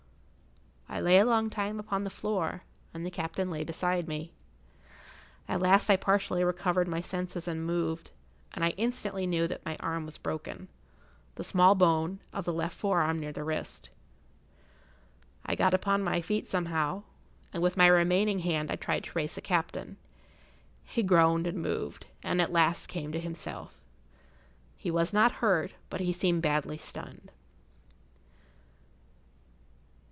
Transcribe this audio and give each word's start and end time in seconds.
I 0.93 0.99
lay 0.99 1.19
a 1.19 1.25
long 1.25 1.49
time 1.49 1.79
upon 1.79 2.03
the 2.03 2.09
floor, 2.09 2.63
and 2.93 3.05
the 3.05 3.09
captain 3.09 3.49
lay 3.49 3.63
beside 3.63 4.09
me. 4.09 4.33
At 5.47 5.61
last 5.61 5.89
I 5.89 5.95
partially 5.95 6.43
recovered 6.43 6.85
my 6.89 6.99
senses 6.99 7.47
and 7.47 7.65
moved, 7.65 8.11
and 8.51 8.61
I 8.65 8.71
instantly 8.71 9.25
knew 9.25 9.47
that 9.47 9.65
my 9.65 9.77
arm 9.79 10.05
was 10.05 10.17
broken—the 10.17 11.43
small 11.45 11.75
bone 11.75 12.19
of 12.33 12.43
the 12.43 12.51
left 12.51 12.75
forearm 12.75 13.21
near 13.21 13.31
the 13.31 13.45
wrist. 13.45 13.89
I 15.45 15.55
got 15.55 15.73
upon 15.73 16.03
my 16.03 16.19
feet 16.21 16.45
somehow, 16.49 17.03
and 17.53 17.63
with 17.63 17.77
my 17.77 17.87
remaining 17.87 18.39
hand 18.39 18.69
I 18.69 18.75
tried 18.75 19.05
to 19.05 19.13
raise 19.13 19.33
the 19.33 19.41
captain. 19.41 19.95
He[Pg 20.85 21.07
69] 21.07 21.07
groaned 21.07 21.47
and 21.47 21.61
moved, 21.61 22.07
and 22.21 22.41
at 22.41 22.51
last 22.51 22.89
came 22.89 23.13
to 23.13 23.19
himself. 23.19 23.81
He 24.75 24.91
was 24.91 25.13
not 25.13 25.35
hurt, 25.35 25.73
but 25.89 26.01
he 26.01 26.11
seemed 26.11 26.41
badly 26.41 26.77
stunned. 26.77 27.31